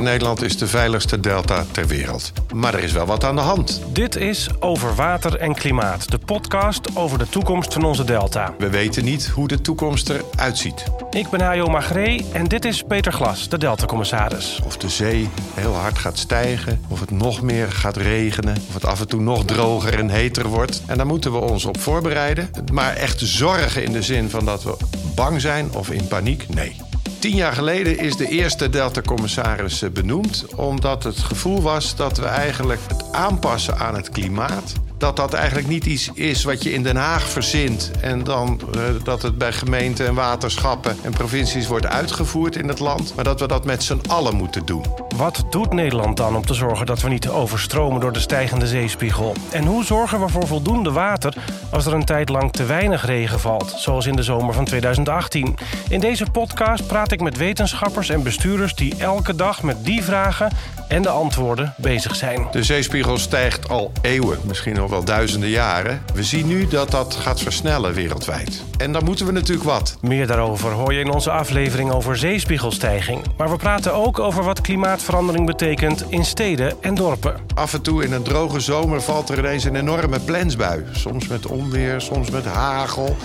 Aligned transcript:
Nederland 0.00 0.42
is 0.42 0.58
de 0.58 0.66
veiligste 0.66 1.20
delta 1.20 1.64
ter 1.70 1.86
wereld. 1.86 2.32
Maar 2.54 2.74
er 2.74 2.82
is 2.82 2.92
wel 2.92 3.06
wat 3.06 3.24
aan 3.24 3.34
de 3.34 3.40
hand. 3.40 3.82
Dit 3.92 4.16
is 4.16 4.48
Over 4.58 4.94
Water 4.94 5.36
en 5.36 5.54
Klimaat, 5.54 6.10
de 6.10 6.18
podcast 6.18 6.96
over 6.96 7.18
de 7.18 7.28
toekomst 7.28 7.72
van 7.72 7.84
onze 7.84 8.04
delta. 8.04 8.54
We 8.58 8.70
weten 8.70 9.04
niet 9.04 9.28
hoe 9.28 9.48
de 9.48 9.60
toekomst 9.60 10.08
eruit 10.08 10.58
ziet. 10.58 10.84
Ik 11.10 11.30
ben 11.30 11.40
Hajo 11.40 11.66
Magree 11.66 12.26
en 12.32 12.44
dit 12.44 12.64
is 12.64 12.82
Peter 12.82 13.12
Glas, 13.12 13.48
de 13.48 13.58
deltacommissaris. 13.58 14.60
Of 14.64 14.76
de 14.76 14.88
zee 14.88 15.28
heel 15.54 15.74
hard 15.74 15.98
gaat 15.98 16.18
stijgen, 16.18 16.80
of 16.88 17.00
het 17.00 17.10
nog 17.10 17.42
meer 17.42 17.72
gaat 17.72 17.96
regenen, 17.96 18.56
of 18.68 18.74
het 18.74 18.86
af 18.86 19.00
en 19.00 19.08
toe 19.08 19.20
nog 19.20 19.44
droger 19.44 19.98
en 19.98 20.08
heter 20.08 20.48
wordt. 20.48 20.82
En 20.86 20.96
daar 20.96 21.06
moeten 21.06 21.32
we 21.32 21.38
ons 21.38 21.64
op 21.64 21.80
voorbereiden. 21.80 22.50
Maar 22.72 22.94
echt 22.94 23.20
zorgen 23.20 23.84
in 23.84 23.92
de 23.92 24.02
zin 24.02 24.30
van 24.30 24.44
dat 24.44 24.62
we 24.62 24.76
bang 25.14 25.40
zijn 25.40 25.74
of 25.74 25.90
in 25.90 26.08
paniek, 26.08 26.48
nee. 26.48 26.89
Tien 27.20 27.36
jaar 27.36 27.52
geleden 27.52 27.98
is 27.98 28.16
de 28.16 28.28
eerste 28.28 28.68
Delta-commissaris 28.68 29.82
eh, 29.82 29.90
benoemd, 29.90 30.44
omdat 30.56 31.02
het 31.04 31.18
gevoel 31.18 31.62
was 31.62 31.96
dat 31.96 32.18
we 32.18 32.24
eigenlijk 32.24 32.80
het 32.88 33.12
aanpassen 33.12 33.78
aan 33.78 33.94
het 33.94 34.10
klimaat 34.10 34.72
dat 35.00 35.16
dat 35.16 35.32
eigenlijk 35.32 35.68
niet 35.68 35.86
iets 35.86 36.10
is 36.14 36.44
wat 36.44 36.62
je 36.62 36.72
in 36.72 36.82
Den 36.82 36.96
Haag 36.96 37.22
verzint 37.22 37.90
en 38.00 38.24
dan 38.24 38.60
uh, 38.76 38.82
dat 39.04 39.22
het 39.22 39.38
bij 39.38 39.52
gemeenten 39.52 40.06
en 40.06 40.14
waterschappen 40.14 40.96
en 41.02 41.12
provincies 41.12 41.66
wordt 41.66 41.86
uitgevoerd 41.86 42.56
in 42.56 42.68
het 42.68 42.78
land, 42.78 43.14
maar 43.14 43.24
dat 43.24 43.40
we 43.40 43.46
dat 43.46 43.64
met 43.64 43.82
z'n 43.82 44.00
allen 44.08 44.36
moeten 44.36 44.66
doen. 44.66 44.84
Wat 45.16 45.44
doet 45.50 45.72
Nederland 45.72 46.16
dan 46.16 46.36
om 46.36 46.46
te 46.46 46.54
zorgen 46.54 46.86
dat 46.86 47.00
we 47.00 47.08
niet 47.08 47.28
overstromen 47.28 48.00
door 48.00 48.12
de 48.12 48.20
stijgende 48.20 48.66
zeespiegel? 48.66 49.34
En 49.50 49.64
hoe 49.64 49.84
zorgen 49.84 50.20
we 50.20 50.28
voor 50.28 50.46
voldoende 50.46 50.92
water 50.92 51.34
als 51.70 51.86
er 51.86 51.94
een 51.94 52.04
tijd 52.04 52.28
lang 52.28 52.52
te 52.52 52.64
weinig 52.64 53.06
regen 53.06 53.40
valt, 53.40 53.74
zoals 53.76 54.06
in 54.06 54.16
de 54.16 54.22
zomer 54.22 54.54
van 54.54 54.64
2018? 54.64 55.56
In 55.88 56.00
deze 56.00 56.24
podcast 56.32 56.86
praat 56.86 57.12
ik 57.12 57.20
met 57.20 57.36
wetenschappers 57.36 58.08
en 58.08 58.22
bestuurders 58.22 58.74
die 58.74 58.94
elke 58.98 59.34
dag 59.34 59.62
met 59.62 59.84
die 59.84 60.04
vragen 60.04 60.50
en 60.88 61.02
de 61.02 61.08
antwoorden 61.08 61.74
bezig 61.76 62.16
zijn. 62.16 62.46
De 62.50 62.62
zeespiegel 62.62 63.18
stijgt 63.18 63.68
al 63.68 63.92
eeuwen, 64.02 64.38
misschien 64.44 64.76
nog 64.90 65.04
wel 65.04 65.16
duizenden 65.16 65.48
jaren. 65.48 66.02
We 66.14 66.24
zien 66.24 66.46
nu 66.46 66.68
dat 66.68 66.90
dat 66.90 67.14
gaat 67.14 67.40
versnellen 67.40 67.94
wereldwijd. 67.94 68.62
En 68.76 68.92
dan 68.92 69.04
moeten 69.04 69.26
we 69.26 69.32
natuurlijk 69.32 69.68
wat. 69.68 69.96
Meer 70.00 70.26
daarover 70.26 70.70
hoor 70.70 70.92
je 70.92 71.00
in 71.00 71.12
onze 71.12 71.30
aflevering 71.30 71.92
over 71.92 72.16
zeespiegelstijging. 72.16 73.20
Maar 73.36 73.50
we 73.50 73.56
praten 73.56 73.94
ook 73.94 74.18
over 74.18 74.44
wat 74.44 74.60
klimaatverandering 74.60 75.46
betekent 75.46 76.04
in 76.08 76.24
steden 76.24 76.82
en 76.82 76.94
dorpen. 76.94 77.34
Af 77.54 77.74
en 77.74 77.82
toe 77.82 78.04
in 78.04 78.12
een 78.12 78.22
droge 78.22 78.60
zomer 78.60 79.02
valt 79.02 79.28
er 79.28 79.38
ineens 79.38 79.64
een 79.64 79.76
enorme 79.76 80.20
plensbui. 80.20 80.84
Soms 80.92 81.26
met 81.26 81.46
onweer, 81.46 82.00
soms 82.00 82.30
met 82.30 82.44
hagel. 82.44 83.16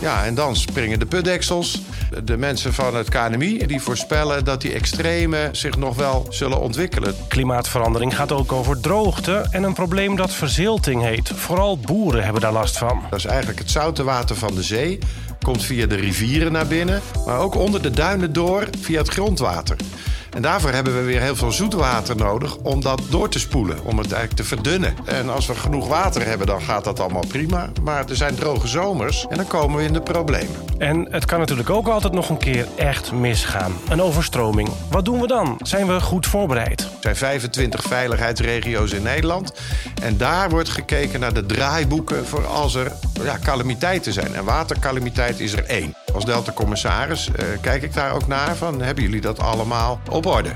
Ja, 0.00 0.24
en 0.24 0.34
dan 0.34 0.56
springen 0.56 0.98
de 0.98 1.06
putdeksels. 1.06 1.80
De 2.24 2.36
mensen 2.36 2.74
van 2.74 2.96
het 2.96 3.08
KNMI 3.08 3.66
die 3.66 3.80
voorspellen 3.80 4.44
dat 4.44 4.60
die 4.60 4.72
extreme 4.72 5.48
zich 5.52 5.76
nog 5.76 5.96
wel 5.96 6.26
zullen 6.30 6.60
ontwikkelen. 6.60 7.14
Klimaatverandering 7.28 8.16
gaat 8.16 8.32
ook 8.32 8.52
over 8.52 8.80
droogte 8.80 9.46
en 9.50 9.62
een 9.62 9.74
probleem 9.74 10.16
dat 10.16 10.32
verzilting 10.32 11.02
heet. 11.02 11.28
Vooral 11.34 11.78
boeren 11.78 12.24
hebben 12.24 12.42
daar 12.42 12.52
last 12.52 12.78
van. 12.78 13.02
Dat 13.10 13.18
is 13.18 13.24
eigenlijk 13.24 13.58
het 13.58 13.70
zoute 13.70 14.04
water 14.04 14.36
van 14.36 14.54
de 14.54 14.62
zee. 14.62 14.98
Komt 15.48 15.64
via 15.64 15.86
de 15.86 15.94
rivieren 15.94 16.52
naar 16.52 16.66
binnen, 16.66 17.00
maar 17.26 17.38
ook 17.38 17.54
onder 17.54 17.82
de 17.82 17.90
duinen 17.90 18.32
door 18.32 18.68
via 18.80 18.98
het 18.98 19.08
grondwater. 19.08 19.76
En 20.30 20.42
daarvoor 20.42 20.70
hebben 20.70 20.94
we 20.96 21.02
weer 21.02 21.20
heel 21.20 21.36
veel 21.36 21.52
zoetwater 21.52 22.16
nodig 22.16 22.56
om 22.56 22.80
dat 22.80 23.02
door 23.10 23.28
te 23.28 23.38
spoelen, 23.38 23.84
om 23.84 23.98
het 23.98 24.12
eigenlijk 24.12 24.34
te 24.34 24.44
verdunnen. 24.44 24.94
En 25.04 25.28
als 25.28 25.46
we 25.46 25.54
genoeg 25.54 25.88
water 25.88 26.26
hebben, 26.26 26.46
dan 26.46 26.60
gaat 26.60 26.84
dat 26.84 27.00
allemaal 27.00 27.26
prima. 27.28 27.70
Maar 27.82 28.08
er 28.08 28.16
zijn 28.16 28.34
droge 28.34 28.66
zomers 28.66 29.26
en 29.28 29.36
dan 29.36 29.46
komen 29.46 29.78
we 29.78 29.84
in 29.84 29.92
de 29.92 30.00
problemen. 30.00 30.56
En 30.78 31.08
het 31.10 31.24
kan 31.24 31.38
natuurlijk 31.38 31.70
ook 31.70 31.88
altijd 31.88 32.12
nog 32.12 32.28
een 32.28 32.38
keer 32.38 32.66
echt 32.76 33.12
misgaan. 33.12 33.72
Een 33.88 34.02
overstroming. 34.02 34.68
Wat 34.90 35.04
doen 35.04 35.20
we 35.20 35.26
dan? 35.26 35.60
Zijn 35.62 35.86
we 35.86 36.00
goed 36.00 36.26
voorbereid? 36.26 36.80
Er 36.80 36.88
zijn 37.00 37.16
25 37.16 37.82
veiligheidsregio's 37.82 38.92
in 38.92 39.02
Nederland. 39.02 39.52
En 40.02 40.16
daar 40.16 40.50
wordt 40.50 40.68
gekeken 40.68 41.20
naar 41.20 41.34
de 41.34 41.46
draaiboeken 41.46 42.26
voor 42.26 42.46
als 42.46 42.74
er 42.74 42.92
ja, 43.22 43.38
calamiteiten 43.44 44.12
zijn. 44.12 44.34
En 44.34 44.44
watercalamiteit 44.44 45.40
is 45.40 45.52
er 45.52 45.64
één. 45.64 45.94
Als 46.14 46.24
Delta-commissaris 46.24 47.28
uh, 47.28 47.44
kijk 47.60 47.82
ik 47.82 47.94
daar 47.94 48.14
ook 48.14 48.26
naar 48.26 48.56
van... 48.56 48.80
hebben 48.80 49.04
jullie 49.04 49.20
dat 49.20 49.40
allemaal 49.40 50.00
op 50.10 50.26
orde? 50.26 50.50